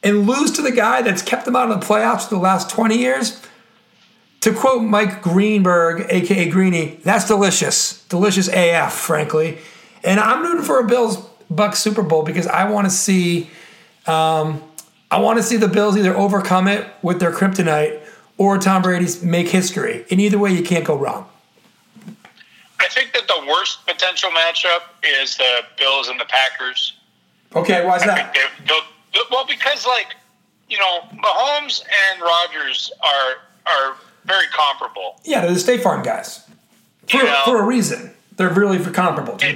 [0.04, 2.70] and lose to the guy that's kept them out of the playoffs for the last
[2.70, 3.42] 20 years,
[4.42, 8.06] to quote Mike Greenberg, aka Greeny, that's delicious.
[8.08, 9.58] Delicious AF, frankly.
[10.04, 11.18] And I'm rooting for a Bills
[11.50, 13.50] Bucks Super Bowl because I want to see
[14.08, 14.64] um,
[15.12, 18.02] I want to see the Bills either overcome it with their kryptonite
[18.38, 20.06] or Tom Brady's make history.
[20.10, 21.28] And either way, you can't go wrong.
[22.80, 24.82] I think that the worst potential matchup
[25.22, 26.94] is the Bills and the Packers.
[27.56, 28.38] Okay, why's I that?
[29.12, 30.16] Think they'll- they'll- well, because like
[30.68, 33.96] you know, Mahomes and Rodgers are are
[34.26, 35.20] very comparable.
[35.24, 36.42] Yeah, they're the State Farm guys
[37.08, 37.42] for, You know?
[37.46, 38.16] for a reason.
[38.38, 39.36] They're really comparable.
[39.38, 39.48] To,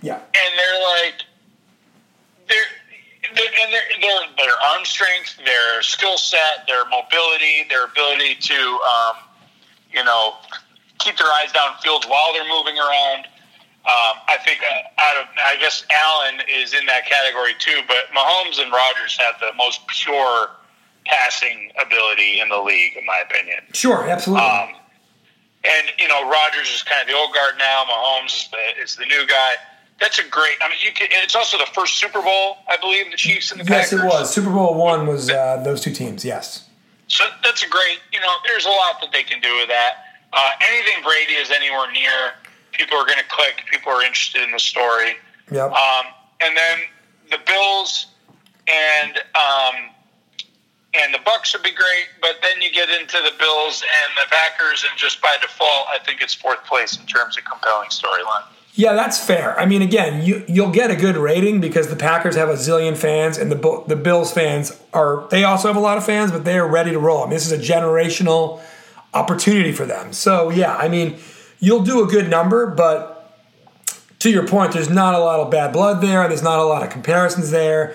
[0.00, 1.14] yeah, and they're like
[2.48, 2.56] they're,
[3.34, 8.54] they're and their their their arm strength, their skill set, their mobility, their ability to
[8.54, 9.16] um,
[9.92, 10.34] you know
[10.98, 13.26] keep their eyes downfield while they're moving around.
[13.84, 18.06] Um, I think uh, out of I guess Allen is in that category too, but
[18.14, 20.50] Mahomes and Rodgers have the most pure
[21.04, 23.58] passing ability in the league, in my opinion.
[23.72, 24.46] sure, absolutely.
[24.46, 24.68] Um,
[25.64, 27.84] and you know, Rodgers is kind of the old guard now.
[27.84, 29.54] Mahomes is the, is the new guy.
[30.00, 30.56] That's a great.
[30.60, 33.60] I mean, you can, it's also the first Super Bowl, I believe, the Chiefs and
[33.60, 34.04] the yes, Packers.
[34.04, 34.32] it was.
[34.32, 36.24] Super Bowl one was uh, those two teams.
[36.24, 36.68] Yes.
[37.08, 37.98] So that's a great.
[38.12, 40.04] You know, there's a lot that they can do with that.
[40.32, 42.32] Uh, anything Brady is anywhere near,
[42.72, 43.62] people are going to click.
[43.70, 45.14] People are interested in the story.
[45.50, 45.70] Yep.
[45.70, 46.04] Um,
[46.44, 46.78] and then
[47.30, 48.06] the Bills
[48.68, 49.90] and um,
[50.94, 54.30] and the Bucks would be great, but then you get into the Bills and the
[54.30, 58.44] Packers, and just by default, I think it's fourth place in terms of compelling storyline.
[58.74, 59.58] Yeah, that's fair.
[59.58, 62.96] I mean, again, you you'll get a good rating because the Packers have a zillion
[62.96, 66.44] fans, and the the Bills fans are they also have a lot of fans, but
[66.44, 67.22] they are ready to roll.
[67.22, 68.60] I mean, this is a generational
[69.12, 70.12] opportunity for them.
[70.12, 71.18] So yeah, I mean,
[71.62, 73.38] you'll do a good number, but
[74.18, 76.28] to your point, there's not a lot of bad blood there.
[76.28, 77.94] There's not a lot of comparisons there.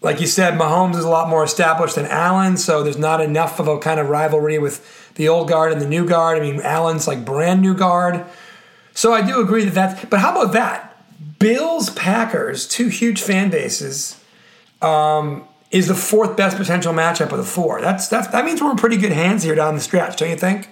[0.00, 3.58] Like you said, Mahomes is a lot more established than Allen, so there's not enough
[3.58, 6.38] of a kind of rivalry with the old guard and the new guard.
[6.38, 8.24] I mean, Allen's like brand new guard.
[8.92, 10.04] So I do agree that that's.
[10.04, 11.02] But how about that?
[11.38, 14.22] Bills Packers, two huge fan bases,
[14.82, 17.80] um, is the fourth best potential matchup of the four.
[17.80, 20.36] That's that's that means we're in pretty good hands here down the stretch, don't you
[20.36, 20.68] think?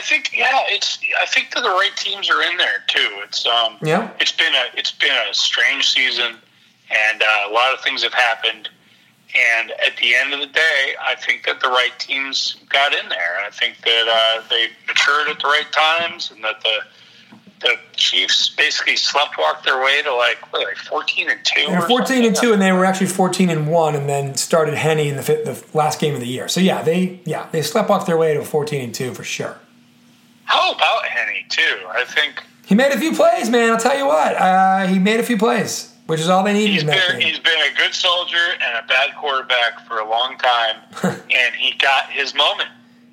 [0.00, 0.98] I think yeah, it's.
[1.20, 3.20] I think that the right teams are in there too.
[3.22, 4.10] It's um, Yeah.
[4.18, 6.36] It's been a it's been a strange season,
[6.90, 8.70] and uh, a lot of things have happened.
[9.34, 13.10] And at the end of the day, I think that the right teams got in
[13.10, 13.44] there.
[13.46, 16.78] I think that uh, they matured at the right times, and that the
[17.60, 21.66] the Chiefs basically sleptwalked their way to like what, like fourteen and two.
[21.66, 24.76] They're or 14 and two, and they were actually 14 and one, and then started
[24.76, 26.48] Henne in the, the last game of the year.
[26.48, 29.58] So yeah, they yeah they slept off their way to 14 and two for sure.
[30.50, 31.86] How about Henne too?
[31.90, 33.70] I think He made a few plays, man.
[33.70, 36.72] I'll tell you what, uh, he made a few plays, which is all they needed
[36.72, 40.36] he's that been he's been a good soldier and a bad quarterback for a long
[40.38, 42.68] time, and he got his moment.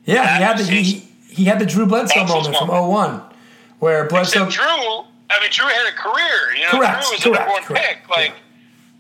[0.06, 2.90] Yeah, he had the That he, he had the Drew Bledsoe his moment from moment.
[2.90, 3.22] 01,
[3.80, 4.48] where Bledsoe.
[4.48, 4.66] Except Drew,
[5.30, 6.56] I mean, Drew had a career.
[6.56, 8.10] You know, Correct, Drew was the number one pick.
[8.10, 8.34] Like,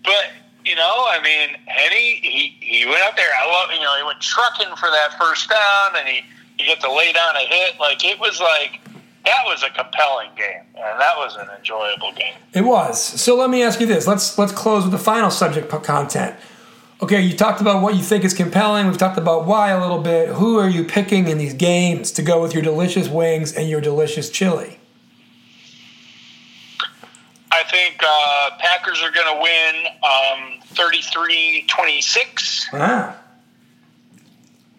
[0.03, 0.29] but
[0.63, 3.29] you know, I mean, Henne, he he went out there.
[3.41, 6.21] I love, you know, he went trucking for that first down, and he
[6.57, 7.79] he get to lay down a hit.
[7.79, 8.79] Like it was like
[9.25, 12.35] that was a compelling game, and that was an enjoyable game.
[12.53, 13.01] It was.
[13.01, 14.07] So let me ask you this.
[14.07, 16.35] Let's let's close with the final subject content.
[16.99, 18.87] Okay, you talked about what you think is compelling.
[18.87, 20.29] We've talked about why a little bit.
[20.29, 23.81] Who are you picking in these games to go with your delicious wings and your
[23.81, 24.79] delicious chili?
[27.51, 32.67] I think uh, Packers are going to win um, 33-26.
[32.73, 33.15] Ah,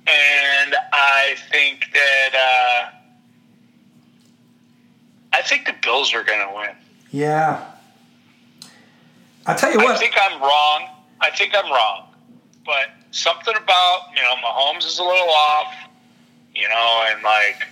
[0.09, 2.90] and I think that uh,
[5.33, 6.77] I think the Bills are going to win.
[7.11, 7.64] yeah.
[9.47, 9.97] I'll tell you what.
[9.97, 10.88] I think I'm wrong.
[11.23, 12.09] I think I'm wrong,
[12.66, 15.75] but something about you know Mahomes is a little off,
[16.55, 17.66] you know, and like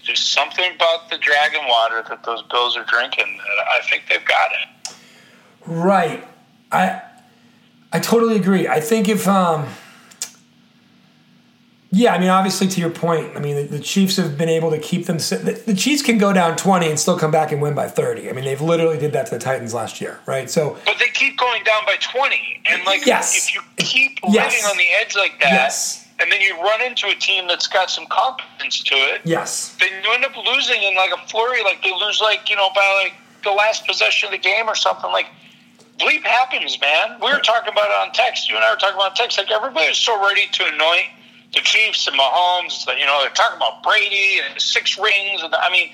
[0.00, 3.36] just something about the dragon water that those Bills are drinking.
[3.36, 4.94] That I think they've got it.
[5.66, 6.24] Right.
[6.70, 7.02] I
[7.92, 8.68] I totally agree.
[8.68, 9.68] I think if um
[11.94, 14.70] yeah, I mean obviously to your point, I mean the, the Chiefs have been able
[14.70, 17.60] to keep them the, the Chiefs can go down 20 and still come back and
[17.60, 18.30] win by 30.
[18.30, 20.50] I mean they've literally did that to the Titans last year, right?
[20.50, 23.36] So But they keep going down by 20, and like Yes.
[23.36, 24.52] if you keep Yes.
[24.54, 26.08] living on the edge like that, Yes.
[26.20, 29.20] and then you run into a team that's got some confidence to it.
[29.24, 29.76] yes.
[29.78, 31.62] then you end up losing in like a flurry.
[31.62, 33.12] Like they lose, like you know, by like
[33.44, 35.10] the last possession of the game or something.
[35.12, 35.26] Like
[36.00, 37.18] bleep happens, man.
[37.20, 38.48] We were talking about it on text.
[38.48, 39.36] You and I were talking about text.
[39.36, 41.06] Like everybody is so ready to anoint
[41.52, 42.86] the Chiefs and Mahomes.
[42.98, 45.42] You know they're talking about Brady and six rings.
[45.42, 45.90] And I mean,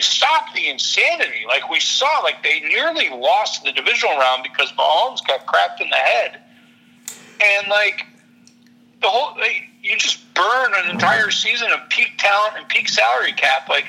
[0.00, 1.44] stop the insanity.
[1.46, 5.90] Like we saw, like they nearly lost the divisional round because Mahomes got cracked in
[5.90, 6.40] the head,
[7.40, 8.06] and like
[9.00, 13.32] the whole they, you just burn an entire season of peak talent and peak salary
[13.32, 13.68] cap.
[13.68, 13.86] Like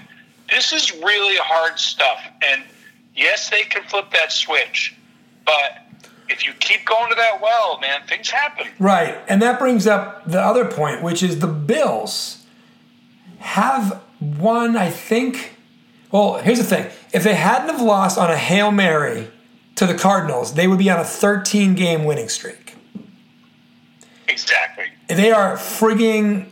[0.49, 2.19] this is really hard stuff.
[2.43, 2.63] And
[3.15, 4.95] yes, they can flip that switch,
[5.45, 5.82] but
[6.29, 8.67] if you keep going to that well, man, things happen.
[8.79, 9.17] Right.
[9.27, 12.45] And that brings up the other point, which is the Bills
[13.39, 15.55] have won, I think.
[16.12, 16.91] Well, here's the thing.
[17.12, 19.29] If they hadn't have lost on a Hail Mary
[19.75, 22.75] to the Cardinals, they would be on a 13 game winning streak.
[24.27, 24.86] Exactly.
[25.07, 26.49] They are frigging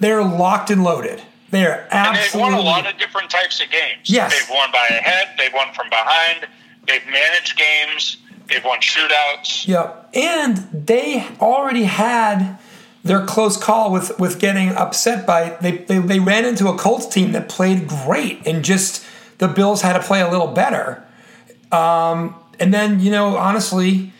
[0.00, 1.22] they're locked and loaded.
[1.50, 4.10] They are And they've won absolutely a lot of different types of games.
[4.10, 4.38] Yes.
[4.38, 6.46] They've won by a head, they've won from behind,
[6.86, 9.66] they've managed games, they've won shootouts.
[9.66, 10.10] Yep.
[10.14, 12.58] And they already had
[13.02, 17.06] their close call with, with getting upset by they, they they ran into a Colts
[17.06, 19.04] team that played great and just
[19.38, 21.04] the Bills had to play a little better.
[21.70, 24.12] Um, and then, you know, honestly,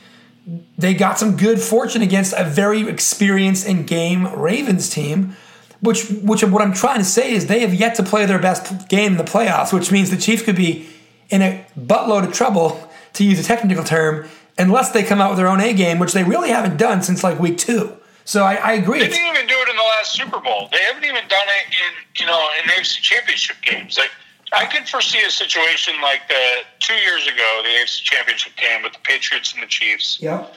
[0.76, 5.36] they got some good fortune against a very experienced in game Ravens team.
[5.80, 8.88] Which, which what I'm trying to say is they have yet to play their best
[8.88, 10.88] game in the playoffs, which means the Chiefs could be
[11.28, 15.38] in a buttload of trouble, to use a technical term, unless they come out with
[15.38, 17.96] their own A game, which they really haven't done since like week two.
[18.26, 19.00] So I, I agree.
[19.00, 20.68] They didn't even do it in the last Super Bowl.
[20.72, 23.98] They haven't even done it in you know in AFC Championship games.
[23.98, 24.10] Like
[24.52, 28.92] I could foresee a situation like the two years ago, the AFC Championship game with
[28.92, 30.54] the Patriots and the Chiefs, Yep.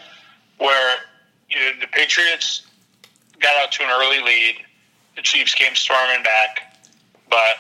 [0.60, 0.96] where
[1.50, 2.67] you know, the Patriots
[3.39, 4.56] got out to an early lead.
[5.15, 6.78] The Chiefs came storming back,
[7.30, 7.56] but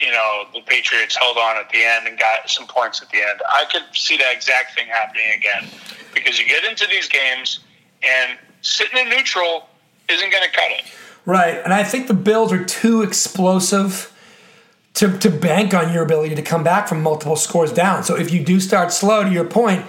[0.00, 3.18] you know the Patriots held on at the end and got some points at the
[3.18, 3.40] end.
[3.48, 5.68] I could see that exact thing happening again
[6.14, 7.60] because you get into these games
[8.02, 9.68] and sitting in neutral
[10.08, 10.84] isn't going to cut it.
[11.26, 11.60] Right.
[11.62, 14.14] And I think the Bills are too explosive
[14.94, 18.02] to, to bank on your ability to come back from multiple scores down.
[18.02, 19.84] So if you do start slow, to your point,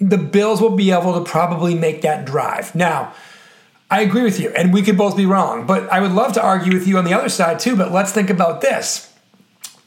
[0.00, 2.74] the Bills will be able to probably make that drive.
[2.74, 3.12] Now,
[3.90, 6.42] I agree with you, and we could both be wrong, but I would love to
[6.42, 7.74] argue with you on the other side too.
[7.76, 9.07] But let's think about this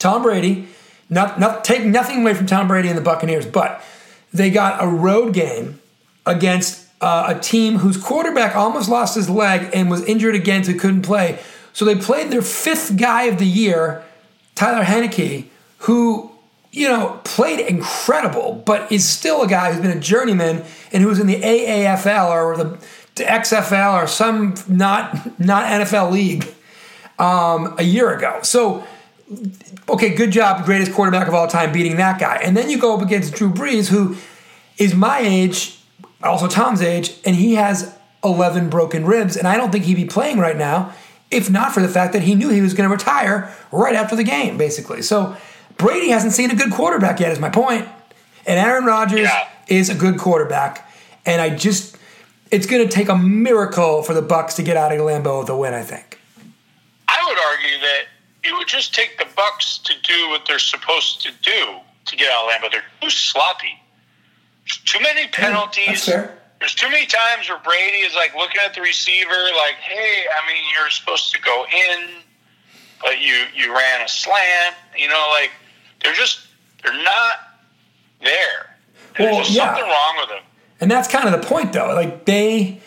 [0.01, 0.67] Tom Brady,
[1.09, 3.83] not, not take nothing away from Tom Brady and the Buccaneers, but
[4.33, 5.79] they got a road game
[6.25, 10.71] against uh, a team whose quarterback almost lost his leg and was injured again, so
[10.71, 11.39] he couldn't play.
[11.73, 14.03] So they played their fifth guy of the year,
[14.55, 15.45] Tyler Heinicke,
[15.79, 16.31] who
[16.71, 21.19] you know played incredible, but is still a guy who's been a journeyman and who's
[21.19, 22.77] in the AAFL or the
[23.15, 26.47] XFL or some not not NFL league
[27.19, 28.39] um, a year ago.
[28.43, 28.85] So
[29.91, 32.35] okay, good job, greatest quarterback of all time, beating that guy.
[32.43, 34.17] And then you go up against Drew Brees, who
[34.77, 35.79] is my age,
[36.23, 40.05] also Tom's age, and he has 11 broken ribs, and I don't think he'd be
[40.05, 40.93] playing right now
[41.31, 44.17] if not for the fact that he knew he was going to retire right after
[44.17, 45.01] the game, basically.
[45.01, 45.35] So
[45.77, 47.87] Brady hasn't seen a good quarterback yet, is my point.
[48.45, 49.47] And Aaron Rodgers Yeah.
[49.67, 50.91] is a good quarterback,
[51.25, 51.97] and I just.
[52.51, 55.49] It's going to take a miracle for the Bucs to get out of Lambeau with
[55.49, 55.73] a win.
[55.73, 56.19] I think.
[57.07, 58.01] I would argue that
[58.43, 62.31] it would just take the Bucs to do what they're supposed to do to get
[62.31, 62.71] out of Lambeau.
[62.71, 63.73] They're too sloppy.
[64.85, 66.05] too many penalties.
[66.05, 70.47] There's too many times where Brady is like looking at the receiver, like, "Hey, I
[70.47, 72.09] mean, you're supposed to go in,
[73.01, 75.49] but you you ran a slant." You know, like
[76.03, 76.41] they're just
[76.83, 77.33] they're not
[78.21, 78.77] there.
[79.17, 79.65] There's Well, just yeah.
[79.73, 80.43] something wrong with them.
[80.79, 81.93] And that's kind of the point, though.
[81.95, 82.79] Like they,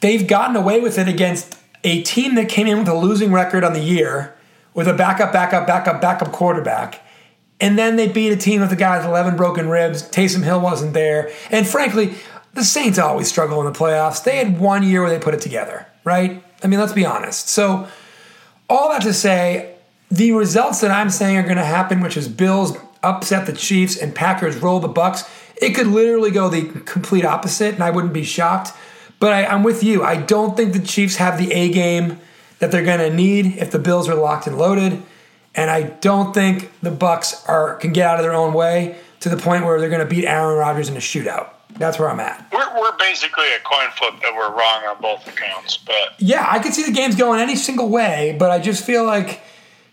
[0.00, 3.62] they've gotten away with it against a team that came in with a losing record
[3.64, 4.31] on the year,
[4.74, 7.00] with a backup, backup, backup, backup quarterback,
[7.60, 10.02] and then they beat a team with a guy with 11 broken ribs.
[10.02, 12.14] Taysom Hill wasn't there, and frankly,
[12.54, 14.22] the Saints always struggle in the playoffs.
[14.22, 16.42] They had one year where they put it together, right?
[16.62, 17.48] I mean, let's be honest.
[17.48, 17.88] So,
[18.68, 19.74] all that to say,
[20.10, 23.96] the results that I'm saying are going to happen, which is Bills upset the Chiefs
[23.96, 25.28] and Packers roll the Bucs.
[25.56, 28.72] It could literally go the complete opposite, and I wouldn't be shocked.
[29.18, 30.02] But I, I'm with you.
[30.02, 32.18] I don't think the Chiefs have the A game
[32.62, 35.02] that they're going to need if the Bills are locked and loaded,
[35.52, 39.28] and I don't think the Bucs are can get out of their own way to
[39.28, 41.48] the point where they're going to beat Aaron Rodgers in a shootout.
[41.72, 42.46] That's where I'm at.
[42.52, 46.60] We're, we're basically a coin flip that we're wrong on both accounts, but Yeah, I
[46.60, 49.40] could see the games going any single way, but I just feel like,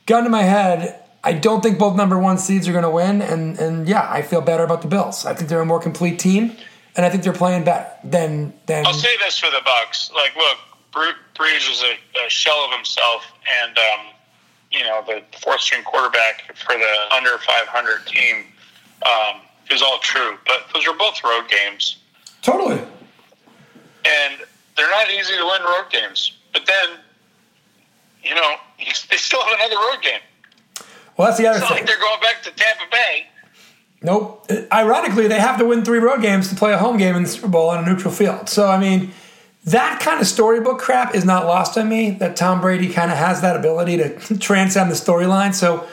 [0.05, 3.23] gun to my head, I don't think both number one seeds are going to win,
[3.23, 5.25] and and yeah, I feel better about the Bills.
[5.25, 6.55] I think they're a more complete team,
[6.95, 8.85] and I think they're playing better than than.
[8.85, 10.57] I'll say this for the Bucs: like, look,
[10.93, 13.23] Brees is a, a shell of himself,
[13.63, 14.05] and um,
[14.71, 18.45] you know the fourth string quarterback for the under 500 team
[19.05, 20.37] um, is all true.
[20.45, 21.97] But those are both road games,
[22.41, 22.79] Totally.
[24.05, 24.39] and
[24.77, 26.37] they're not easy to win road games.
[26.53, 26.97] But then,
[28.23, 30.21] you know, they still have another road game.
[31.17, 31.77] Well, that's the other It's not thing.
[31.79, 33.27] like they're going back to Tampa Bay.
[34.01, 34.49] Nope.
[34.71, 37.27] Ironically, they have to win three road games to play a home game in the
[37.29, 38.47] Super Bowl on a neutral field.
[38.47, 39.11] So, I mean,
[39.65, 42.11] that kind of storybook crap is not lost on me.
[42.11, 45.53] That Tom Brady kind of has that ability to transcend the storyline.
[45.53, 45.87] So,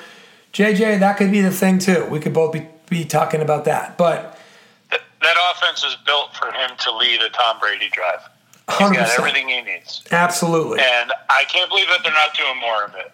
[0.53, 2.07] JJ, that could be the thing too.
[2.07, 3.99] We could both be, be talking about that.
[3.99, 4.39] But
[4.91, 8.21] That, that offense is built for him to lead a Tom Brady drive.
[8.69, 8.95] He's 100%.
[8.95, 10.03] got everything he needs.
[10.11, 10.81] absolutely.
[10.81, 13.13] And I can't believe that they're not doing more of it.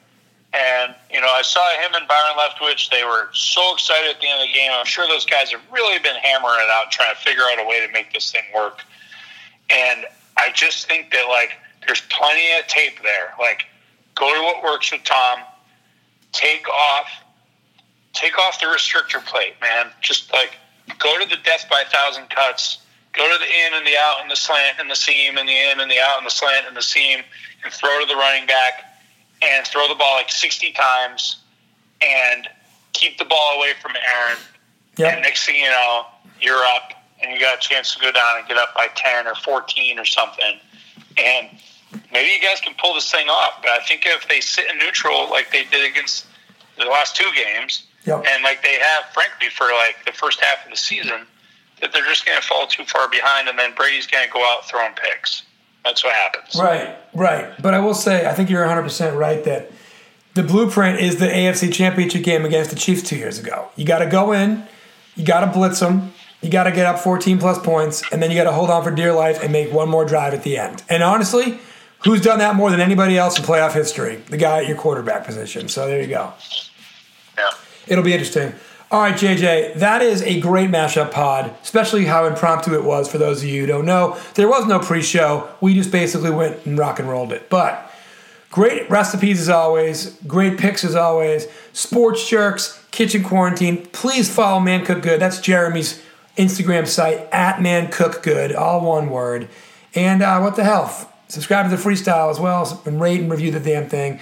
[0.55, 2.91] And, you know, I saw him and Byron Leftwich.
[2.91, 4.71] They were so excited at the end of the game.
[4.73, 7.67] I'm sure those guys have really been hammering it out, trying to figure out a
[7.67, 8.81] way to make this thing work.
[9.71, 10.05] And
[10.43, 11.53] I just think that, like,
[11.87, 13.35] there's plenty of tape there.
[13.39, 13.67] Like,
[14.15, 15.39] go to what works with Tom.
[16.33, 17.09] Take off,
[18.13, 19.91] take off the restrictor plate, man.
[20.01, 20.57] Just, like,
[20.99, 22.79] go to the death by a thousand cuts.
[23.13, 25.53] Go to the in and the out and the slant and the seam and the
[25.53, 27.21] in and the out and the slant and the seam
[27.63, 28.85] and throw to the running back
[29.43, 31.37] and throw the ball like 60 times
[32.01, 32.49] and
[32.95, 34.39] keep the ball away from Aaron.
[35.15, 36.07] And next thing you know,
[36.41, 39.27] you're up and you got a chance to go down and get up by 10
[39.27, 40.59] or 14 or something.
[41.19, 41.49] And
[42.13, 43.61] maybe you guys can pull this thing off.
[43.63, 46.27] But I think if they sit in neutral like they did against
[46.79, 48.25] the last two games, Yep.
[48.29, 51.27] and like they have, frankly, for like the first half of the season,
[51.81, 54.45] that they're just going to fall too far behind, and then Brady's going to go
[54.45, 55.43] out throwing picks.
[55.85, 56.55] That's what happens.
[56.57, 57.53] Right, right.
[57.63, 59.71] But I will say, I think you're 100% right that
[60.35, 63.69] the blueprint is the AFC Championship game against the Chiefs two years ago.
[63.77, 64.65] You got to go in,
[65.17, 66.13] you got to blitz them,
[66.43, 68.83] you got to get up 14 plus points, and then you got to hold on
[68.83, 70.83] for dear life and make one more drive at the end.
[70.89, 71.59] And honestly,
[72.05, 74.17] who's done that more than anybody else in playoff history?
[74.29, 75.69] The guy at your quarterback position.
[75.69, 76.33] So there you go.
[77.39, 77.51] Yeah.
[77.87, 78.55] It'll be interesting.
[78.91, 83.17] All right, JJ, that is a great mashup pod, especially how impromptu it was for
[83.17, 84.19] those of you who don't know.
[84.35, 85.49] There was no pre show.
[85.63, 87.49] We just basically went and rock and rolled it.
[87.49, 87.91] But
[88.51, 91.47] great recipes as always, great picks as always.
[91.73, 93.87] Sports Jerks, Kitchen Quarantine.
[93.93, 95.21] Please follow Man Cook Good.
[95.21, 96.03] That's Jeremy's
[96.37, 99.49] Instagram site, at Man Cook Good, all one word.
[99.95, 101.11] And uh, what the hell?
[101.29, 104.21] Subscribe to the freestyle as well and rate and review the damn thing.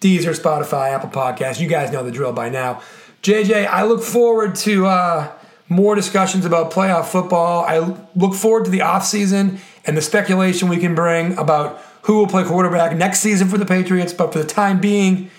[0.00, 1.60] Deezer, Spotify, Apple Podcasts.
[1.60, 2.80] You guys know the drill by now.
[3.22, 5.32] JJ, I look forward to uh,
[5.68, 7.64] more discussions about playoff football.
[7.64, 7.78] I
[8.14, 12.44] look forward to the offseason and the speculation we can bring about who will play
[12.44, 14.12] quarterback next season for the Patriots.
[14.12, 15.30] But for the time being,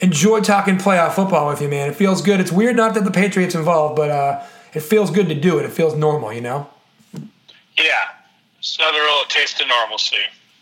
[0.00, 1.90] enjoy talking playoff football with you, man.
[1.90, 2.40] It feels good.
[2.40, 4.42] It's weird not that the Patriots involved, but uh,
[4.76, 5.64] it feels good to do it.
[5.64, 6.68] It feels normal, you know?
[7.14, 8.10] Yeah.
[8.58, 10.18] It's another little taste of normalcy.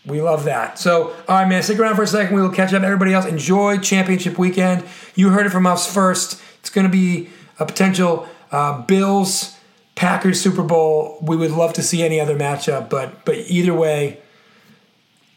[0.07, 0.79] We love that.
[0.79, 2.37] So, all right, man, stick around for a second.
[2.37, 2.85] We will catch up.
[2.85, 4.85] Everybody else, enjoy championship weekend.
[5.17, 6.41] You heard it from us first.
[6.61, 9.57] It's going to be a potential uh, Bills
[9.97, 11.19] Packers Super Bowl.
[11.21, 14.21] We would love to see any other matchup, but but either way,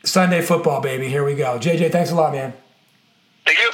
[0.04, 1.08] Sunday football, baby.
[1.08, 1.58] Here we go.
[1.58, 2.54] JJ, thanks a lot, man.
[3.44, 3.72] Thank you.